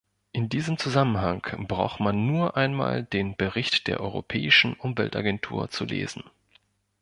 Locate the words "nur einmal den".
2.25-3.35